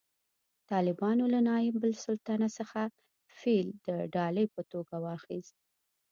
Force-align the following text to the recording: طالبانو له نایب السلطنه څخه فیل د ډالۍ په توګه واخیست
طالبانو 0.71 1.23
له 1.33 1.39
نایب 1.49 1.75
السلطنه 1.93 2.47
څخه 2.57 2.81
فیل 3.37 3.67
د 3.87 3.89
ډالۍ 4.13 4.45
په 4.55 4.61
توګه 4.71 4.95
واخیست 5.05 5.55